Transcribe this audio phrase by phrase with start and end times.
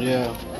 [0.00, 0.55] Yeah.